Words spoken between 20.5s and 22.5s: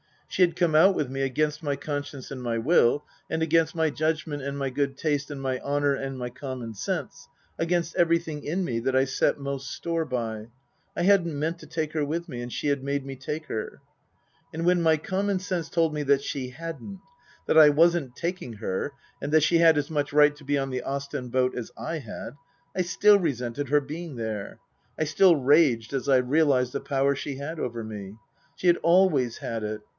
on the Ostend boat as I had,